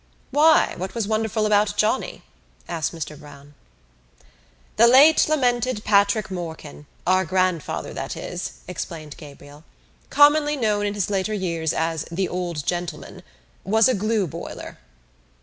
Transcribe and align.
"Why, 0.31 0.73
what 0.77 0.95
was 0.95 1.07
wonderful 1.07 1.45
about 1.45 1.77
Johnny?" 1.77 2.23
asked 2.67 2.91
Mr 2.91 3.19
Browne. 3.19 3.53
"The 4.77 4.87
late 4.87 5.29
lamented 5.29 5.83
Patrick 5.83 6.31
Morkan, 6.31 6.87
our 7.05 7.23
grandfather, 7.23 7.93
that 7.93 8.17
is," 8.17 8.61
explained 8.67 9.15
Gabriel, 9.17 9.63
"commonly 10.09 10.57
known 10.57 10.87
in 10.87 10.95
his 10.95 11.11
later 11.11 11.35
years 11.35 11.71
as 11.71 12.05
the 12.11 12.27
old 12.27 12.65
gentleman, 12.65 13.21
was 13.63 13.87
a 13.87 13.93
glue 13.93 14.25
boiler." 14.25 14.79